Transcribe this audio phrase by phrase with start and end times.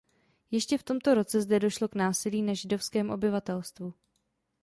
[0.51, 3.93] Ještě v tomto roce zde došlo k násilí na židovském obyvatelstvu.